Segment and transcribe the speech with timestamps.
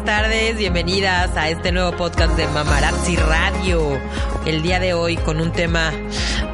[0.00, 3.98] Buenas tardes, bienvenidas a este nuevo podcast de Mamarazzi Radio.
[4.46, 5.92] El día de hoy con un tema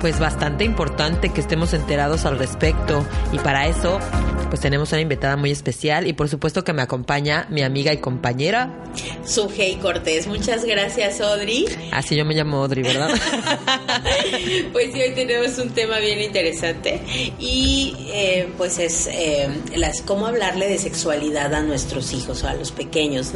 [0.01, 4.01] pues bastante importante que estemos enterados al respecto y para eso
[4.49, 7.99] pues tenemos una invitada muy especial y por supuesto que me acompaña mi amiga y
[7.99, 8.85] compañera.
[9.25, 10.27] Sujei Cortés.
[10.27, 11.67] Muchas gracias, Audrey.
[11.93, 13.11] Así yo me llamo Audrey, ¿verdad?
[14.73, 17.01] pues sí, hoy tenemos un tema bien interesante
[17.39, 22.55] y eh, pues es eh, las cómo hablarle de sexualidad a nuestros hijos o a
[22.55, 23.35] los pequeños,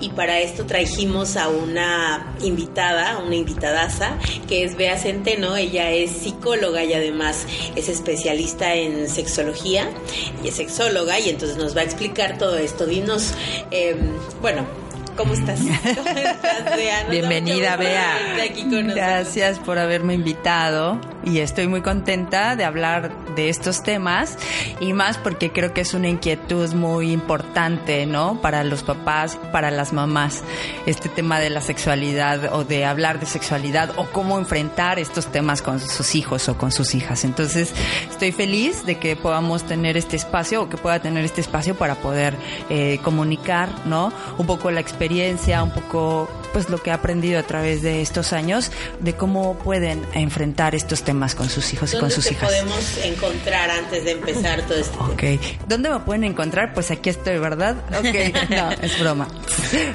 [0.00, 5.56] Y para esto trajimos a una invitada, una invitadaza, que es Bea Centeno.
[5.56, 9.90] Ella es psicóloga y además es especialista en sexología
[10.42, 12.86] y es sexóloga y entonces nos va a explicar todo esto.
[12.86, 13.32] Dinos,
[13.70, 13.96] eh,
[14.40, 14.66] bueno,
[15.16, 15.60] ¿cómo estás?
[15.96, 17.04] ¿Cómo estás, Bea?
[17.10, 18.36] Bienvenida, Bea.
[18.44, 18.88] aquí con.
[18.88, 24.38] Gracias por haberme invitado y estoy muy contenta de hablar de estos temas
[24.80, 28.40] y más porque creo que es una inquietud muy importante, ¿no?
[28.40, 30.42] Para los papás, para las mamás,
[30.86, 35.62] este tema de la sexualidad o de hablar de sexualidad o cómo enfrentar estos temas
[35.62, 37.24] con sus hijos o con sus hijas.
[37.24, 37.72] Entonces,
[38.08, 41.96] estoy feliz de que podamos tener este espacio o que pueda tener este espacio para
[41.96, 42.36] poder
[42.70, 44.12] eh, comunicar, ¿no?
[44.38, 48.32] Un poco la experiencia, un poco pues lo que he aprendido a través de estos
[48.32, 52.32] años de cómo pueden enfrentar estos temas con sus hijos y con ¿Dónde sus te
[52.32, 52.48] hijas.
[52.48, 54.90] podemos encontrar antes de empezar todo tema?
[54.98, 55.22] Ok.
[55.68, 56.72] ¿Dónde me pueden encontrar?
[56.74, 57.76] Pues aquí estoy, ¿verdad?
[57.98, 58.50] Ok.
[58.50, 59.28] No, es broma.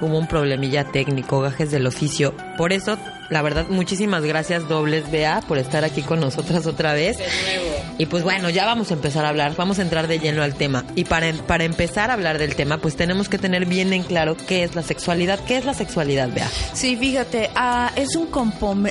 [0.00, 2.34] hubo un problemilla técnico, gajes del oficio.
[2.56, 2.98] Por eso,
[3.30, 7.18] la verdad, muchísimas gracias dobles Bea por estar aquí con nosotras otra vez.
[7.18, 7.94] De nuevo.
[7.98, 10.54] Y pues bueno, ya vamos a empezar a hablar, vamos a entrar de lleno al
[10.54, 10.84] tema.
[10.94, 14.36] Y para, para empezar a hablar del tema, pues tenemos que tener bien en claro
[14.46, 15.38] qué es la sexualidad.
[15.46, 16.48] ¿Qué es la sexualidad, Bea?
[16.72, 18.28] Sí, fíjate, ah, es un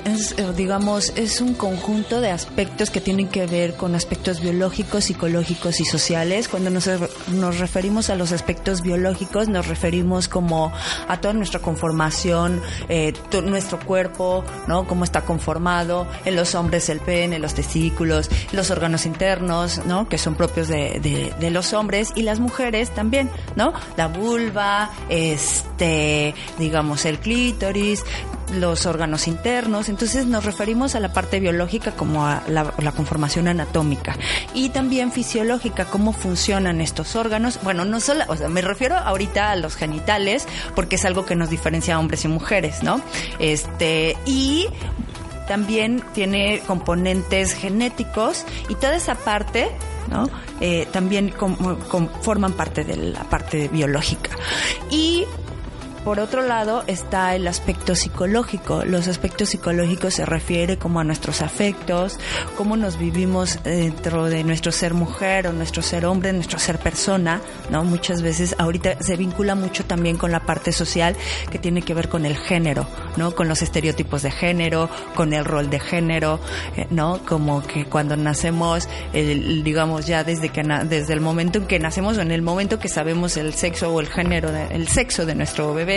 [0.05, 5.05] es, eh, digamos, es un conjunto de aspectos que tienen que ver con aspectos biológicos,
[5.05, 6.47] psicológicos y sociales.
[6.47, 6.89] Cuando nos,
[7.29, 10.71] nos referimos a los aspectos biológicos, nos referimos como
[11.07, 14.85] a toda nuestra conformación, eh, to- nuestro cuerpo, ¿no?
[14.87, 16.07] Cómo está conformado.
[16.25, 20.07] En los hombres el pene, los testículos, los órganos internos, ¿no?
[20.09, 23.73] Que son propios de, de- de los hombres y las mujeres también, ¿no?
[23.95, 28.03] La vulva, este, digamos, el clítoris,
[28.53, 29.89] los órganos internos.
[29.89, 34.15] Entonces nos referimos a la parte biológica como a la, la conformación anatómica
[34.53, 37.59] y también fisiológica, cómo funcionan estos órganos.
[37.63, 41.35] Bueno, no solo, o sea, me refiero ahorita a los genitales porque es algo que
[41.35, 43.01] nos diferencia a hombres y mujeres, ¿no?
[43.39, 44.67] Este, y
[45.47, 49.69] también tiene componentes genéticos y toda esa parte
[50.09, 50.29] ¿no?
[50.59, 51.33] Eh, también
[52.21, 54.31] forman parte de la parte biológica.
[54.89, 55.25] Y
[56.07, 58.85] por otro lado está el aspecto psicológico.
[58.85, 62.17] Los aspectos psicológicos se refiere como a nuestros afectos,
[62.55, 67.41] cómo nos vivimos dentro de nuestro ser mujer o nuestro ser hombre, nuestro ser persona,
[67.69, 67.83] ¿no?
[67.83, 71.13] Muchas veces ahorita se vincula mucho también con la parte social
[71.51, 72.87] que tiene que ver con el género,
[73.17, 73.35] ¿no?
[73.35, 76.39] Con los estereotipos de género, con el rol de género,
[76.77, 77.19] eh, ¿no?
[77.27, 82.21] Como que cuando nacemos, digamos ya desde que desde el momento en que nacemos o
[82.21, 85.96] en el momento que sabemos el sexo o el género, el sexo de nuestro bebé,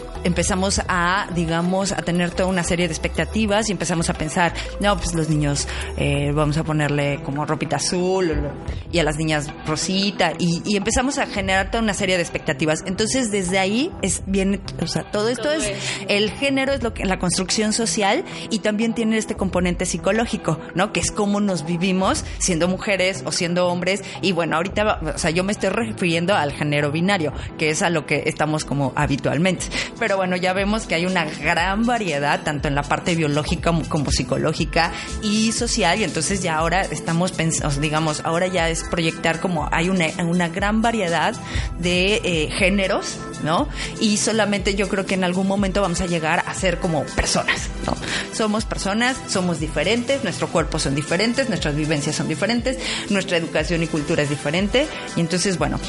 [0.23, 4.97] empezamos a, digamos, a tener toda una serie de expectativas y empezamos a pensar, no,
[4.97, 8.49] pues los niños eh, vamos a ponerle como ropita azul
[8.91, 12.83] y a las niñas rosita y, y empezamos a generar toda una serie de expectativas.
[12.85, 15.77] Entonces desde ahí es bien, o sea, todo esto Todo es, es.
[16.07, 20.93] el género es lo que la construcción social y también tiene este componente psicológico, ¿no?
[20.93, 25.31] Que es cómo nos vivimos siendo mujeres o siendo hombres y bueno, ahorita, o sea,
[25.31, 29.65] yo me estoy refiriendo al género binario, que es a lo que estamos como habitualmente.
[29.99, 33.87] Pero bueno, ya vemos que hay una gran variedad, tanto en la parte biológica como,
[33.87, 34.91] como psicológica
[35.21, 39.89] y social, y entonces ya ahora estamos pensando, digamos, ahora ya es proyectar como hay
[39.89, 41.35] una, una gran variedad
[41.79, 43.67] de eh, géneros, ¿no?
[43.99, 47.69] Y solamente yo creo que en algún momento vamos a llegar a ser como personas,
[47.85, 47.95] ¿no?
[48.33, 52.77] Somos personas, somos diferentes, nuestro cuerpo son diferentes, nuestras vivencias son diferentes,
[53.09, 54.87] nuestra educación y cultura es diferente.
[55.15, 55.79] Y entonces, bueno,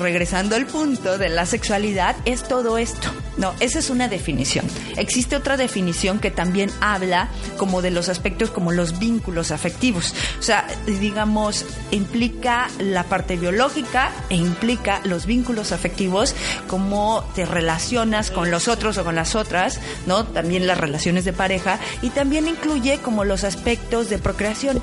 [0.00, 3.08] regresando al punto de la sexualidad, es todo esto.
[3.36, 4.66] No, esa es una definición.
[4.96, 10.14] Existe otra definición que también habla como de los aspectos como los vínculos afectivos.
[10.40, 16.34] O sea, digamos, implica la parte biológica e implica los vínculos afectivos,
[16.66, 20.24] cómo te relacionas con los otros o con las otras, ¿no?
[20.24, 24.82] También las relaciones de pareja y también incluye como los aspectos de procreación.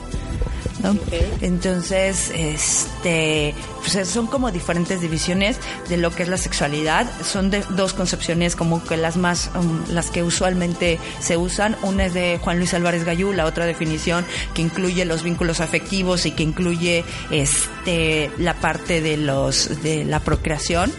[0.80, 0.96] ¿No?
[1.42, 7.10] Entonces, este, pues son como diferentes divisiones de lo que es la sexualidad.
[7.24, 11.76] Son de dos concepciones como que las más, um, las que usualmente se usan.
[11.81, 16.26] Una es de Juan Luis Álvarez Gallú, la otra definición que incluye los vínculos afectivos
[16.26, 20.92] y que incluye este la parte de los de la procreación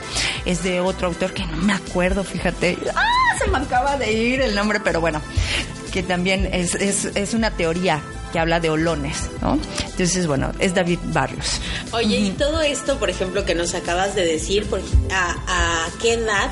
[0.45, 2.79] es de otro autor que no me acuerdo, fíjate.
[2.95, 3.03] ¡Ah!
[3.39, 5.23] Se me acaba de ir el nombre, pero bueno,
[5.93, 9.59] que también es, es, es una teoría que habla de olones, ¿no?
[9.87, 11.61] Entonces, bueno, es David Barrios.
[11.93, 14.81] Oye, y todo esto, por ejemplo, que nos acabas de decir, por-
[15.13, 16.51] ¿a, a qué edad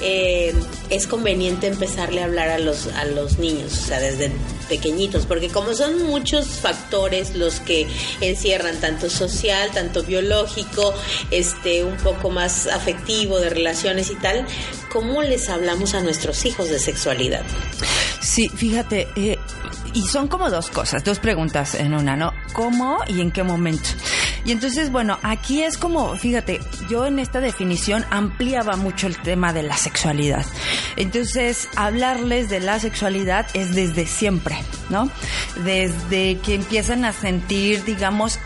[0.00, 0.54] eh,
[0.90, 3.72] es conveniente empezarle a hablar a los, a los niños?
[3.72, 4.30] O sea, desde
[4.68, 7.86] pequeñitos, porque como son muchos factores los que
[8.20, 10.92] encierran, tanto social, tanto biológico,
[11.30, 14.44] este, un poco más afectivo, de relaciones y tal,
[14.92, 17.42] ¿cómo les hablamos a nuestros hijos de sexualidad?
[18.20, 19.38] Sí, fíjate, eh,
[19.94, 22.32] y son como dos cosas, dos preguntas en una, ¿no?
[22.52, 23.88] ¿Cómo y en qué momento?
[24.44, 29.52] Y entonces, bueno, aquí es como, fíjate, yo en esta definición ampliaba mucho el tema
[29.52, 30.46] de la sexualidad.
[30.96, 34.56] Entonces, hablarles de la sexualidad es desde siempre,
[34.88, 35.10] ¿no?
[35.64, 38.38] Desde que empiezan a sentir, digamos,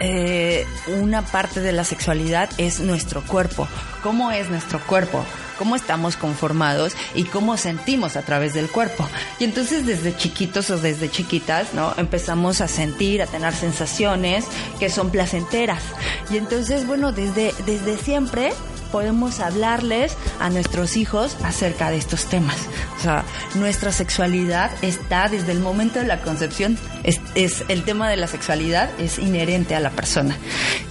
[0.00, 0.66] eh,
[1.00, 3.66] una parte de la sexualidad es nuestro cuerpo.
[4.02, 5.24] ¿Cómo es nuestro cuerpo?
[5.54, 9.08] Cómo estamos conformados y cómo sentimos a través del cuerpo.
[9.38, 11.94] Y entonces desde chiquitos o desde chiquitas, ¿no?
[11.96, 14.44] Empezamos a sentir, a tener sensaciones
[14.78, 15.82] que son placenteras.
[16.30, 18.52] Y entonces, bueno, desde, desde siempre
[18.94, 22.54] podemos hablarles a nuestros hijos acerca de estos temas.
[22.96, 23.24] O sea,
[23.56, 27.18] nuestra sexualidad está desde el momento de la concepción, es,
[27.66, 30.38] el tema de la sexualidad es inherente a la persona.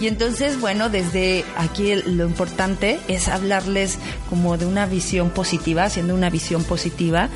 [0.01, 3.97] Y entonces, bueno, desde aquí lo importante es hablarles
[4.29, 7.29] como de una visión positiva, haciendo una visión positiva.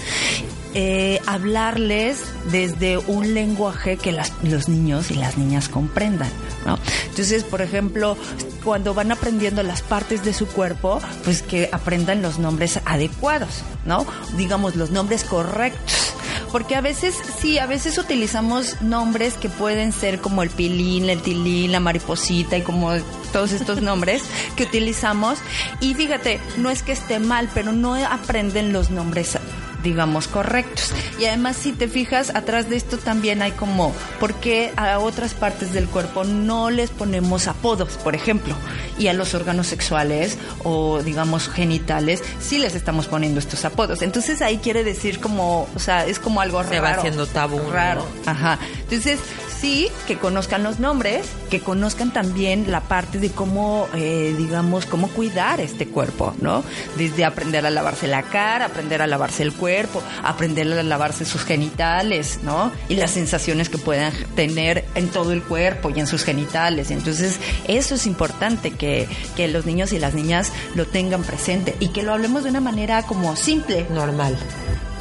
[0.79, 2.19] Eh, hablarles
[2.51, 6.29] desde un lenguaje que los niños y las niñas comprendan.
[6.67, 6.77] ¿no?
[7.09, 8.15] Entonces, por ejemplo,
[8.63, 14.05] cuando van aprendiendo las partes de su cuerpo, pues que aprendan los nombres adecuados, ¿no?
[14.37, 16.13] Digamos, los nombres correctos.
[16.51, 21.23] Porque a veces, sí, a veces utilizamos nombres que pueden ser como el pilín, el
[21.23, 22.93] tilín, la mariposita y como
[23.33, 24.21] todos estos nombres
[24.55, 25.39] que utilizamos.
[25.79, 29.37] Y fíjate, no es que esté mal, pero no aprenden los nombres
[29.83, 30.91] digamos, correctos.
[31.19, 35.33] Y además, si te fijas, atrás de esto también hay como, ¿por qué a otras
[35.33, 38.55] partes del cuerpo no les ponemos apodos, por ejemplo?
[38.97, 44.01] Y a los órganos sexuales o, digamos, genitales, sí les estamos poniendo estos apodos.
[44.01, 46.83] Entonces ahí quiere decir como, o sea, es como algo Se raro.
[46.83, 47.57] va haciendo tabú.
[47.57, 47.71] ¿no?
[47.71, 48.05] Raro.
[48.25, 48.57] Ajá.
[48.81, 49.19] Entonces,
[49.59, 55.07] sí, que conozcan los nombres, que conozcan también la parte de cómo, eh, digamos, cómo
[55.09, 56.63] cuidar este cuerpo, ¿no?
[56.97, 61.43] Desde aprender a lavarse la cara, aprender a lavarse el cuerpo, aprender a lavarse sus
[61.43, 62.71] genitales, ¿no?
[62.89, 66.91] Y las sensaciones que puedan tener en todo el cuerpo y en sus genitales.
[66.91, 71.89] Entonces, eso es importante que, que los niños y las niñas lo tengan presente y
[71.89, 74.37] que lo hablemos de una manera como simple, Normal.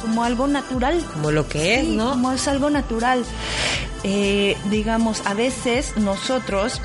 [0.07, 1.03] Como algo natural.
[1.13, 2.11] Como lo que es, ¿no?
[2.11, 3.23] Como es algo natural.
[4.03, 6.79] Eh, digamos, a veces nosotros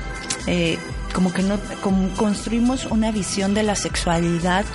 [0.47, 0.77] eh,
[1.13, 4.65] como que no como construimos una visión de la sexualidad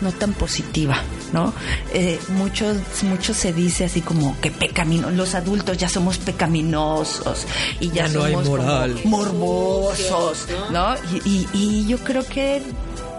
[0.00, 0.96] no tan positiva,
[1.32, 1.52] ¿no?
[1.94, 7.46] Eh, muchos muchos se dice así como que pecamino, los adultos ya somos pecaminosos
[7.80, 9.00] y ya, Ya no hay somos como moral.
[9.04, 10.94] morbosos, ¿no?
[11.12, 12.60] Y, y- y yo creo que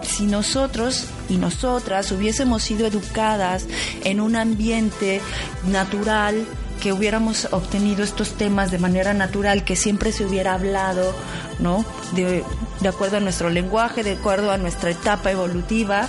[0.06, 3.66] si nosotros y nosotras hubiésemos sido educadas
[4.04, 5.20] en un ambiente
[5.66, 6.46] natural,
[6.80, 11.14] que hubiéramos obtenido estos temas de manera natural, que siempre se hubiera hablado,
[11.58, 11.84] ¿no?
[12.12, 12.44] De,
[12.80, 16.06] de acuerdo a nuestro lenguaje, de acuerdo a nuestra etapa evolutiva,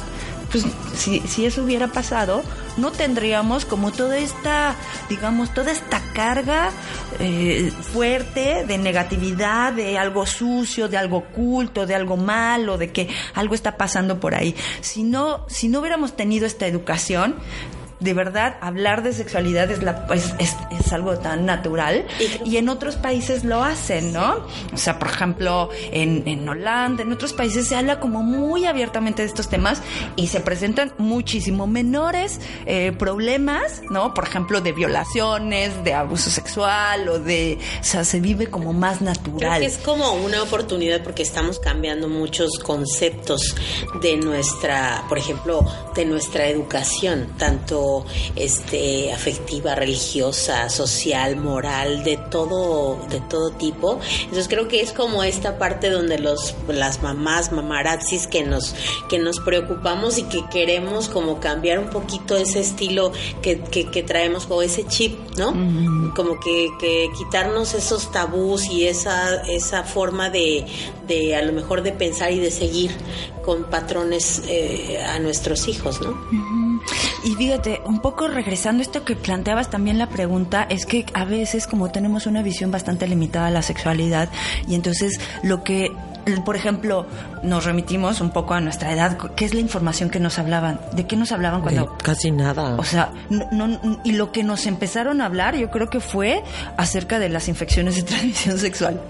[0.51, 2.43] pues si, si eso hubiera pasado,
[2.77, 4.75] no tendríamos como toda esta,
[5.09, 6.71] digamos, toda esta carga
[7.19, 13.09] eh, fuerte de negatividad, de algo sucio, de algo oculto, de algo malo, de que
[13.33, 14.55] algo está pasando por ahí.
[14.81, 17.35] Si no, si no hubiéramos tenido esta educación,
[17.99, 22.45] de verdad, hablar de sexualidad es, la, es, es- es algo tan natural Y creo-
[22.45, 24.45] y en otros países lo hacen, ¿no?
[24.73, 29.23] O sea, por ejemplo, en, en Holanda, en otros países se habla como muy abiertamente
[29.23, 29.81] de estos temas
[30.15, 34.13] y se presentan muchísimo menores eh, problemas, ¿no?
[34.13, 37.57] Por ejemplo, de violaciones, de abuso sexual o de...
[37.81, 39.59] O sea, se vive como más Creo natural.
[39.61, 43.55] que es como una oportunidad porque estamos cambiando muchos conceptos
[44.01, 47.86] de nuestra, por ejemplo, de nuestra educación, tanto
[48.35, 53.99] este afectiva, religiosa, social, moral, de todo de todo tipo.
[54.21, 58.75] Entonces creo que es como esta parte donde los las mamás, mamarazzis que nos
[59.09, 64.03] que nos preocupamos y que queremos como cambiar un poquito ese estilo que, que, que
[64.03, 65.51] traemos o ese chip, ¿no?
[66.15, 70.65] Como que, que quitarnos esos tabús y esa, esa forma de,
[71.07, 72.91] de a lo mejor de pensar y de seguir
[73.43, 76.17] con patrones eh, a nuestros hijos, ¿no?
[77.23, 81.25] Y fíjate, un poco regresando a esto que planteabas también la pregunta, es que a
[81.25, 84.29] veces como tenemos una visión bastante limitada de la sexualidad
[84.67, 85.91] y entonces lo que,
[86.45, 87.05] por ejemplo,
[87.43, 90.79] nos remitimos un poco a nuestra edad, ¿qué es la información que nos hablaban?
[90.93, 91.81] ¿De qué nos hablaban cuando...
[91.81, 92.75] De casi nada.
[92.77, 96.43] O sea, no, no- y lo que nos empezaron a hablar, yo creo que fue
[96.77, 99.01] acerca de las infecciones de transmisión sexual,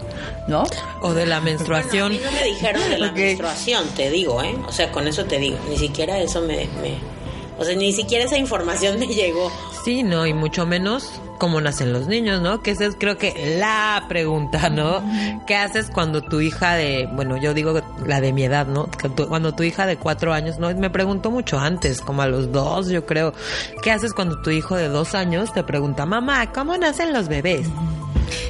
[0.47, 0.63] ¿no?
[1.01, 2.11] o de la Bueno, a menstruación.
[2.13, 4.55] mí no me dijeron de la menstruación, te digo, ¿eh?
[4.67, 7.16] O sea, con eso te digo, ni siquiera eso me, me-
[7.57, 9.51] o sea, ni siquiera esa información me llegó.
[9.83, 12.61] Sí, no, y mucho menos cómo nacen los niños, ¿no?
[12.61, 15.01] Que esa es creo que la pregunta, ¿no?
[15.45, 18.89] ¿Qué haces cuando tu hija de, bueno, yo digo la de mi edad, ¿no?
[19.27, 20.73] Cuando tu hija de cuatro años, ¿no?
[20.75, 23.33] Me preguntó mucho antes, como a los dos, yo creo.
[23.81, 27.67] ¿Qué haces cuando tu hijo de dos años te pregunta, mamá, ¿cómo nacen los bebés?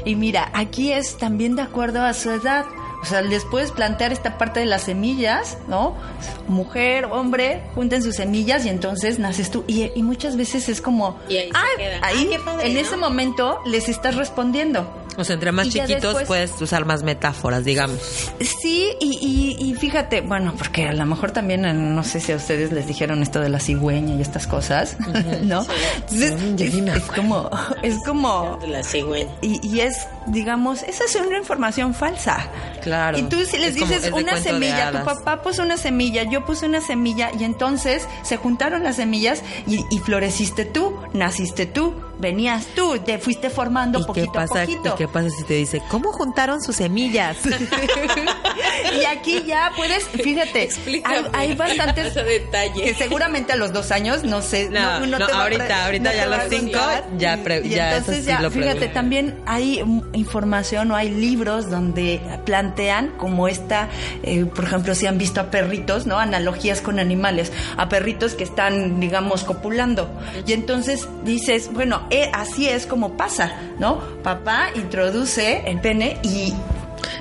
[0.06, 2.66] Y mira, aquí es también de acuerdo a su edad.
[3.08, 5.96] O sea, les puedes plantear esta parte de las semillas, ¿no?
[6.50, 9.64] Mujer, hombre, junten sus semillas y entonces naces tú.
[9.66, 11.64] Y, y muchas veces es como, Y ahí ah,
[12.02, 12.80] ahí, Ah, padre, en ¿no?
[12.82, 14.90] ese momento les estás respondiendo.
[15.18, 17.98] O sea, entre más chiquitos después- puedes usar más metáforas, digamos.
[18.40, 22.36] Sí, y, y, y fíjate, bueno, porque a lo mejor también, no sé si a
[22.36, 24.96] ustedes les dijeron esto de la cigüeña y estas cosas,
[25.44, 25.66] ¿no?
[25.96, 26.34] Entonces,
[26.96, 27.50] es, como,
[27.82, 29.32] es como, la cigüeña.
[29.42, 32.48] y, y es, digamos, esa es una información falsa.
[32.82, 33.18] Claro.
[33.18, 36.66] Y tú si les Es dices una semilla, tu papá puso una semilla, yo puse
[36.66, 42.66] una semilla y entonces se juntaron las semillas y, y floreciste tú, naciste tú, venías
[42.76, 44.60] tú, te fuiste formando ¿Y qué poquito pasa?
[44.60, 44.96] a ¿Y poquito.
[44.96, 47.38] qué pasa si te dice, ¿cómo juntaron sus semillas?
[49.02, 50.70] y aquí ya puedes, fíjate,
[51.04, 52.84] hay, hay bastantes Ese detalle.
[52.84, 56.14] que seguramente a los dos años, no sé, No, no, te va a ahorita, ahorita
[56.14, 56.80] ya a los cinco,
[57.18, 58.94] ya pre- Y ya eso entonces sí ya, lo fíjate, pregunto.
[58.94, 59.80] también hay
[60.14, 63.90] información o hay libros donde plantean como esta,
[64.24, 66.18] eh, por ejemplo, si han visto a perritos, ¿no?
[66.20, 70.10] Analogías con animales, a perritos que están, digamos, copulando.
[70.46, 74.00] Y entonces dices, bueno, eh, así es como pasa, ¿no?
[74.24, 76.54] Papá introduce el pene y...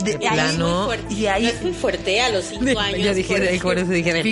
[0.02, 0.76] De ahí- plano.
[0.78, 1.14] Muy fuerte.
[1.14, 3.00] y ahí No es muy fuerte a los cinco años.
[3.00, 4.22] Yo dije, por por eso dije, de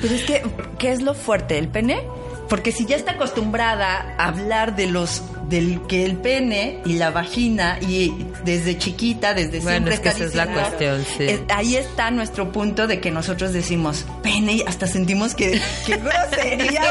[0.00, 0.42] pero es que,
[0.78, 1.58] ¿qué es lo fuerte?
[1.58, 2.02] ¿El pene?
[2.48, 7.10] Porque si ya está acostumbrada a hablar de los del que el pene y la
[7.10, 8.12] vagina y
[8.44, 11.26] desde chiquita, desde Bueno, siempre es que esa es la cuestión, sí.
[11.48, 16.82] Ahí está nuestro punto de que nosotros decimos pene y hasta sentimos que qué grosería,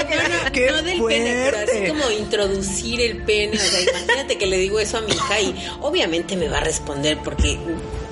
[0.71, 3.57] no del pene, pero así como introducir el pene.
[3.57, 6.63] O sea, imagínate que le digo eso a mi hija y obviamente me va a
[6.63, 7.57] responder porque.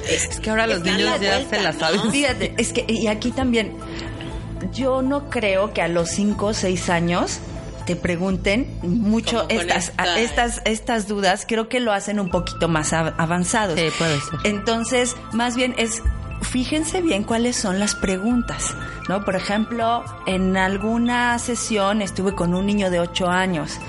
[0.10, 1.80] Es que ahora los niños ya vuelta, se la ¿no?
[1.80, 2.12] saben.
[2.12, 3.74] Fíjate, es que, y aquí también,
[4.74, 7.40] yo no creo que a los 5 o 6 años
[7.86, 12.94] te pregunten mucho estas, esta- estas, estas dudas, creo que lo hacen un poquito más
[12.94, 13.80] av- avanzados.
[13.80, 14.40] Sí, puede ser.
[14.44, 16.02] Entonces, más bien es,
[16.42, 18.76] fíjense bien cuáles son las preguntas,
[19.08, 19.24] ¿no?
[19.24, 23.80] Por ejemplo, en alguna sesión estuve con un niño de 8 años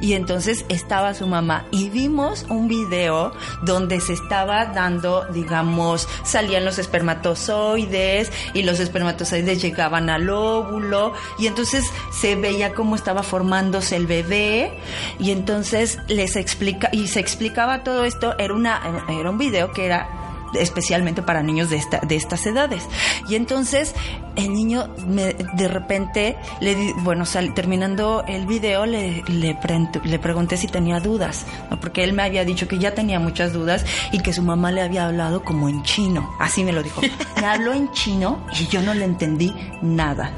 [0.00, 6.64] y entonces estaba su mamá y vimos un video donde se estaba dando, digamos, salían
[6.64, 13.96] los espermatozoides y los espermatozoides llegaban al óvulo y entonces se veía cómo estaba formándose
[13.96, 14.78] el bebé
[15.18, 19.86] y entonces les explica y se explicaba todo esto era una era un video que
[19.86, 20.17] era
[20.54, 22.86] especialmente para niños de esta de estas edades.
[23.28, 23.94] Y entonces
[24.36, 29.88] el niño me- de repente le di- bueno sal- terminando el video le le, pre-
[30.04, 31.46] le pregunté si tenía dudas
[31.80, 34.82] porque él me había dicho que ya tenía muchas dudas y que su mamá le
[34.82, 36.30] había hablado como en chino.
[36.38, 37.00] Así me lo dijo.
[37.40, 39.52] Me habló en chino y yo no le entendí
[39.82, 40.32] nada.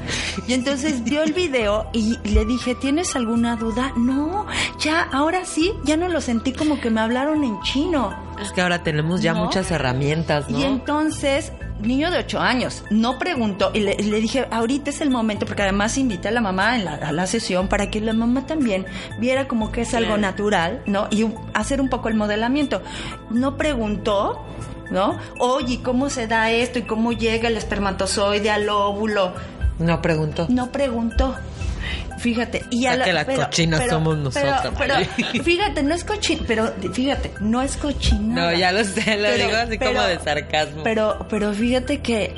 [0.47, 4.45] Y entonces vio el video y le dije tienes alguna duda no
[4.79, 8.61] ya ahora sí ya no lo sentí como que me hablaron en chino Es que
[8.61, 9.45] ahora tenemos ya ¿No?
[9.45, 10.59] muchas herramientas, ¿no?
[10.59, 15.45] y entonces, niño de 8 años, no preguntó, y le, dije, ahorita es el momento,
[15.45, 18.45] porque además invité a la mamá en la- a la sesión para que la mamá
[18.45, 18.85] también
[19.19, 20.21] viera como que es algo Claro.
[20.21, 21.07] natural, ¿no?
[21.11, 22.81] Y hacer un poco el modelamiento.
[23.29, 24.43] No preguntó,
[24.89, 25.17] ¿no?
[25.39, 26.79] Oye, ¿cómo se da esto?
[26.79, 29.33] ¿Y cómo llega el espermatozoide al óvulo?
[29.79, 30.45] No pregunto.
[30.49, 31.35] No preguntó.
[32.21, 34.53] Fíjate, y O a que la cochina somos nosotros.
[34.77, 38.51] Pero, pero, fíjate, no es cochina, pero fíjate, no es cochina.
[38.51, 40.83] No, ya lo sé, lo digo así como de sarcasmo.
[40.83, 42.35] Pero, pero fíjate que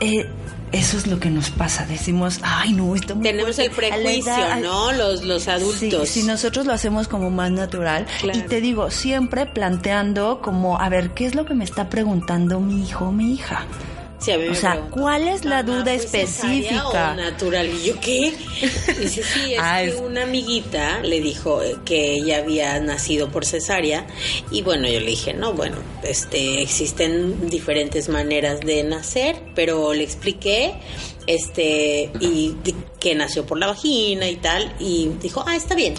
[0.00, 0.28] eh,
[0.72, 1.86] eso es lo que nos pasa.
[1.86, 3.92] Decimos, ay, no, está muy Tenemos el fuerte".
[3.92, 4.92] A la prejuicio, edad- ¿no?
[4.92, 6.08] Los, los adultos.
[6.08, 8.06] Sí, si nosotros lo hacemos como más natural.
[8.20, 8.38] Claro.
[8.38, 12.60] Y te digo, siempre planteando como, a ver, ¿qué es lo que me está preguntando
[12.60, 13.64] mi hijo o mi hija?
[14.22, 17.12] Sí, a mí O sea, ¿cuál es la "Mamá, duda ¿fue cesárea específica?
[17.12, 17.68] o natural?
[17.68, 18.32] Y yo, ¿qué?
[19.00, 23.30] Dice, sí, es Ah, que es- una amiguita le dijo eh, que ella había nacido
[23.30, 24.06] por cesárea.
[24.50, 30.04] Y bueno, yo le dije, no, bueno, este, existen diferentes maneras de nacer, pero le
[30.04, 30.74] expliqué
[31.26, 32.54] este y
[32.98, 35.94] que nació por la vagina y tal y dijo ah está bien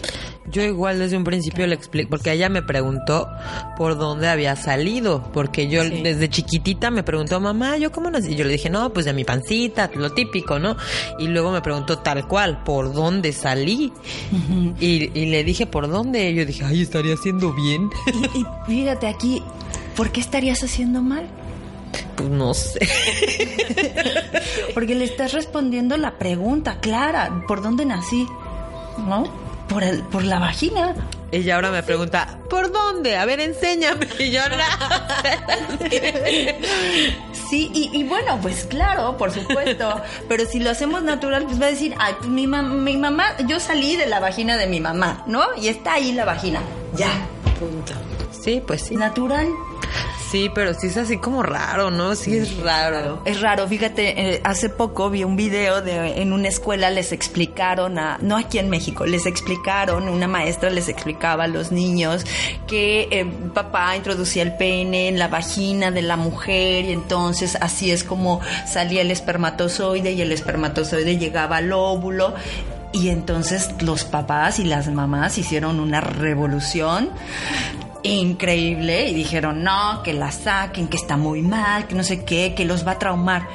[0.54, 3.28] Yo igual desde un principio le explico, porque ella me preguntó
[3.76, 6.02] por dónde había salido, porque yo Sí.
[6.04, 8.32] desde chiquitita me preguntó, mamá, ¿yo cómo nací?
[8.34, 10.78] Y yo le dije, no, pues de mi pancita, lo típico, ¿no?
[11.20, 13.92] Y luego me preguntó tal cual, ¿por dónde salí?
[14.80, 16.30] y, y le dije, ¿por dónde?
[16.30, 17.90] Y yo dije, ay, estaría haciendo bien.
[18.36, 19.42] Y, y fíjate aquí,
[19.96, 21.28] ¿por qué estarías haciendo mal?
[22.16, 22.80] pues no sé.
[24.74, 28.28] Porque le estás respondiendo la pregunta clara, ¿por dónde nací?
[29.08, 29.24] ¿No?
[29.74, 30.94] Por, el, por la vagina.
[31.32, 33.18] Ella ahora me pregunta, ¿por dónde?
[33.18, 34.08] A ver, enséñame.
[34.20, 34.42] Y yo.
[37.50, 40.02] Sí, y, y bueno, pues claro, por supuesto.
[40.28, 43.36] Pero si lo hacemos natural, pues va a decir, ay, pues mi, mam- mi mamá,
[43.48, 45.42] yo salí de la vagina de mi mamá, ¿no?
[45.58, 46.62] Y está ahí la vagina.
[46.96, 47.10] Ya.
[47.60, 47.94] punto
[48.44, 48.96] Sí, pues sí.
[48.96, 49.48] Natural.
[50.34, 52.16] Sí, pero sí es así como raro, ¿no?
[52.16, 53.22] Sí es raro.
[53.24, 58.00] Es raro, fíjate, eh, hace poco vi un video de en una escuela les explicaron
[58.00, 62.26] a, no aquí en México, les explicaron, una maestra les explicaba a los niños
[62.66, 67.92] que eh, papá introducía el pene en la vagina de la mujer y entonces así
[67.92, 72.34] es como salía el espermatozoide y el espermatozoide llegaba al óvulo.
[72.92, 77.10] Y entonces los papás y las mamás hicieron una revolución
[78.04, 82.54] increíble y dijeron no, que la saquen, que está muy mal, que no sé qué,
[82.56, 83.48] que los va a traumar.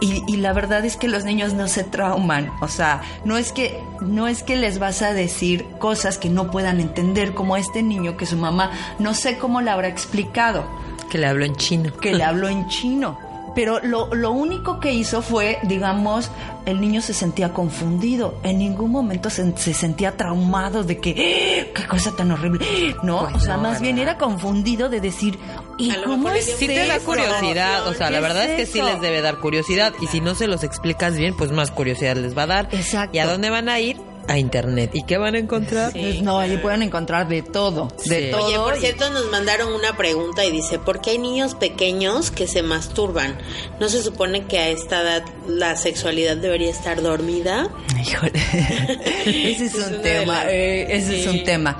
[0.00, 3.52] Y, y la verdad es que los niños no se trauman, o sea, no es
[3.52, 7.82] que no es que les vas a decir cosas que no puedan entender, como este
[7.82, 10.64] niño que su mamá no sé cómo le habrá explicado,
[11.10, 11.92] Que le hablo en chino.
[11.94, 13.18] que le habló en chino.
[13.56, 16.30] Pero lo, lo único que hizo fue, digamos,
[16.66, 18.38] el niño se sentía confundido.
[18.42, 21.72] En ningún momento se, se sentía traumado de que, ¡eh!
[21.74, 22.64] qué cosa tan horrible.
[23.02, 25.38] No, Pues o sea, no, más bien era confundido de decir,
[25.78, 28.44] ¿y A lo cómo mejor es Sí te da curiosidad, o sea, la ¿Qué verdad
[28.50, 31.50] es que sí les debe dar curiosidad y si no se los explicas bien, pues
[31.50, 32.68] más curiosidad les va a dar.
[32.72, 33.16] Exacto.
[33.16, 33.96] ¿Y a dónde van a ir?
[34.28, 34.90] A internet.
[34.94, 35.92] ¿Y qué van a encontrar?
[35.92, 38.30] Pues no, allí pueden encontrar de todo, de Sí.
[38.30, 38.46] todo.
[38.46, 42.46] Oye, por cierto, nos mandaron una pregunta y dice, ¿por qué hay niños pequeños que
[42.46, 43.38] se masturban?
[43.80, 47.68] ¿No se supone que a esta edad la sexualidad debería estar dormida?
[48.00, 48.32] Híjole.
[49.26, 51.78] ese es, Es un tema, eh, ese es un tema.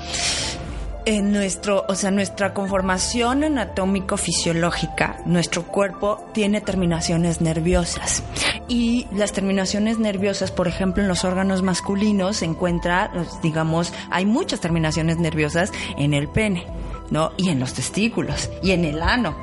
[1.06, 8.24] En nuestro, o sea, nuestra conformación anatómico-fisiológica, nuestro cuerpo tiene terminaciones nerviosas.
[8.66, 14.26] Y las terminaciones nerviosas, por ejemplo, en los órganos masculinos se encuentra, pues, digamos, hay
[14.26, 16.66] muchas terminaciones nerviosas en el pene.
[17.08, 17.30] ¿no?
[17.36, 19.36] Y en los testículos, y en el ano.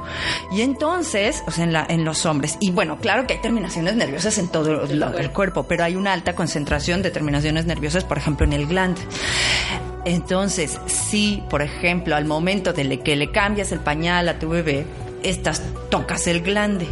[0.52, 2.58] Y entonces, o sea, en, la, en los hombres.
[2.60, 6.12] Y bueno, claro que hay terminaciones nerviosas en todo lo- el cuerpo, pero hay una
[6.12, 9.00] alta concentración de terminaciones nerviosas, por ejemplo, en el glande.
[10.06, 14.50] Entonces, si, por ejemplo, al momento de le- que le cambias el pañal a tu
[14.50, 14.86] bebé,
[15.24, 16.88] estas tocas el glande,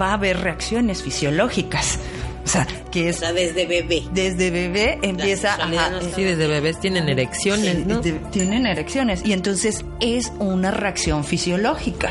[0.00, 1.98] va a haber reacciones fisiológicas.
[2.44, 4.02] O sea, que O es sea, desde bebé.
[4.12, 8.00] desde bebé empieza no está Sí, desde bebés tienen erecciones, ¿no?
[8.00, 12.10] de- tienen erecciones y entonces es una reacción fisiológica.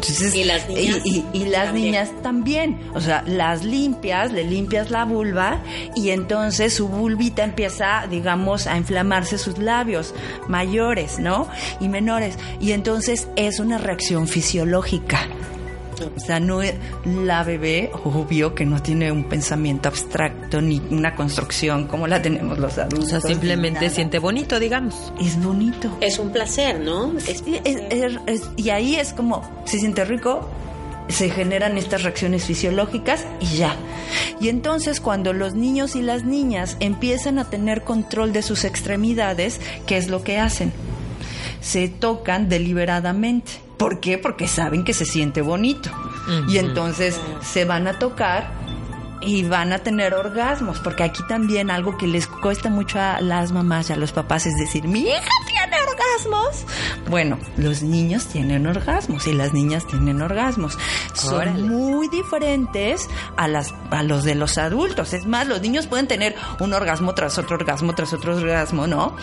[0.00, 1.00] Entonces, ¿Y las niñas?
[1.04, 1.84] Y, y- y las También.
[1.86, 2.80] niñas también.
[2.94, 5.60] O sea, las limpias, le limpias la vulva
[5.94, 10.14] y entonces su vulvita empieza, digamos, a inflamarse sus labios
[10.48, 11.48] mayores, ¿no?
[11.80, 12.38] Y menores.
[12.60, 15.28] Y entonces es una reacción fisiológica.
[16.16, 21.14] O sea, no es- la bebé, obvio que no tiene un pensamiento abstracto ni una
[21.14, 23.08] construcción como la tenemos los O adultos.
[23.10, 25.12] sea, ni simplemente siente bonito, digamos.
[25.20, 25.96] Es bonito.
[26.00, 27.12] Es un placer, ¿no?
[27.18, 30.48] Es Es- es- es- y ahí es como, se siente rico,
[31.08, 33.74] se generan estas reacciones fisiológicas y ya.
[34.40, 39.60] Y entonces cuando los niños y las niñas empiezan a tener control de sus extremidades,
[39.86, 40.72] ¿qué es lo que hacen?
[41.60, 43.52] Se tocan deliberadamente.
[43.80, 44.18] ¿Por qué?
[44.18, 45.90] Porque saben que se siente bonito.
[46.48, 48.52] Y entonces se van a tocar
[49.22, 53.52] y van a tener orgasmos, porque aquí también algo que les cuesta mucho a las
[53.52, 56.66] mamás y a los papás es decir, mi hija tiene orgasmos.
[57.08, 60.78] Bueno, los niños tienen orgasmos y las niñas tienen orgasmos.
[61.14, 65.14] Son muy diferentes a, las, a los de los adultos.
[65.14, 69.16] Es más, los niños pueden tener un orgasmo tras otro orgasmo tras otro orgasmo, ¿no?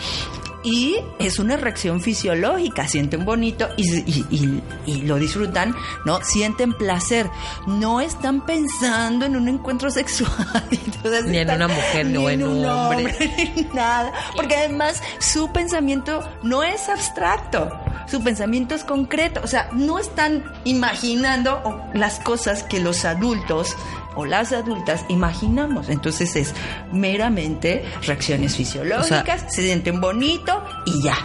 [0.64, 6.20] Y es una reacción fisiológica, sienten bonito y, y- y- y lo disfrutan, ¿no?
[6.24, 7.30] Sienten placer,
[7.68, 10.32] no están pensando en un encuentro sexual.
[10.70, 13.52] Entonces Ni en están- una mujer, ni no en un hombre.
[13.56, 17.70] ni nada, porque además su pensamiento no es abstracto,
[18.08, 23.76] su pensamiento es concreto, o sea, no están imaginando las cosas que los adultos
[24.18, 25.88] o las adultas imaginamos.
[25.88, 26.52] Entonces es
[26.92, 31.16] meramente reacciones fisiológicas, se sienten bonito y ya.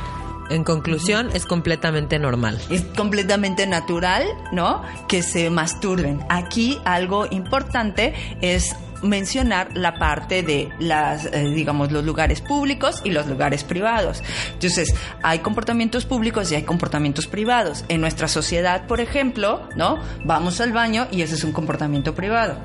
[0.52, 2.62] En conclusión, es completamente normal.
[2.70, 4.84] Es completamente natural, ¿no?
[5.08, 6.20] Que se masturben.
[6.30, 13.12] Aquí algo importante es mencionar la parte de las, eh, digamos, los lugares públicos y
[13.12, 14.24] los lugares privados.
[14.54, 17.86] Entonces, hay comportamientos públicos y hay comportamientos privados.
[17.90, 20.00] En nuestra sociedad, por ejemplo, ¿no?
[20.26, 22.58] Vamos al baño y ese es un comportamiento privado.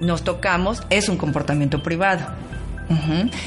[0.00, 2.26] Nos tocamos, es un comportamiento privado.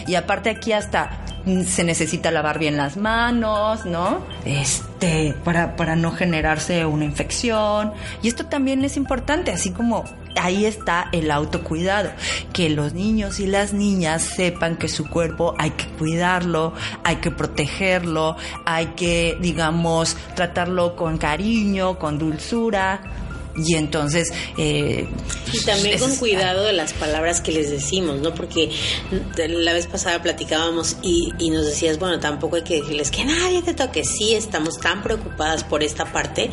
[0.08, 1.20] Y aparte aquí hasta
[1.68, 4.22] se necesita lavar bien las manos, ¿no?
[4.46, 7.92] Este, para, para no generarse una infección.
[8.22, 12.12] Y esto también es importante, así como ahí está el autocuidado.
[12.54, 17.32] Que los niños y las niñas sepan que su cuerpo hay que cuidarlo, hay que
[17.32, 23.02] protegerlo, hay que, digamos, tratarlo con cariño, con dulzura.
[23.56, 24.32] Y entonces...
[24.58, 25.08] eh,
[25.52, 28.34] Y también con cuidado de las palabras que les decimos, ¿no?
[28.34, 28.72] Porque
[29.38, 33.62] la vez pasada platicábamos y, y nos decías, bueno, tampoco hay que decirles que nadie
[33.62, 34.04] te toque.
[34.04, 36.50] Sí, estamos tan preocupadas por esta parte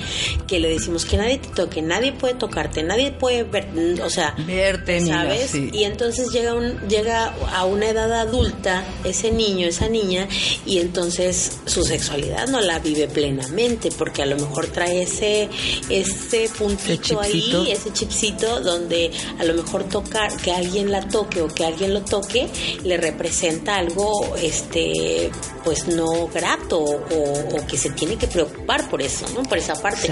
[0.46, 3.68] que le decimos que nadie te toque, nadie puede tocarte, nadie puede ver,
[4.04, 5.50] o sea, Verte, niña, ¿sabes?
[5.50, 5.70] sí.
[5.72, 10.28] Y entonces llega, un, llega a una edad adulta ese niño, esa niña,
[10.66, 15.48] y entonces su sexualidad no la vive plenamente porque a lo mejor trae ese,
[15.88, 17.62] ese puntito chipsito.
[17.62, 21.94] ahí, ese chipsito donde a lo mejor tocar, que alguien la toque o que alguien
[21.94, 22.48] lo toque,
[22.84, 25.30] le representa algo, este,
[25.64, 26.96] pues no grato o,
[27.56, 29.42] o que se tiene que preocupar por eso, ¿no?
[29.42, 30.10] Por esa parte.